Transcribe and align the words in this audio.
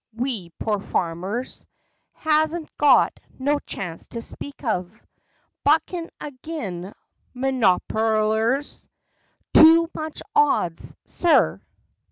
We 0.15 0.49
pore 0.57 0.79
farmers 0.81 1.67
Has 2.13 2.55
n't 2.55 2.75
got 2.79 3.19
no 3.37 3.59
chance 3.59 4.07
to 4.07 4.21
speak 4.23 4.63
of 4.63 4.91
Buckin' 5.63 6.09
a 6.19 6.31
gin 6.41 6.91
mernoperlers. 7.35 8.87
Too 9.53 9.87
much 9.93 10.23
odds, 10.35 10.95
sir. 11.05 11.61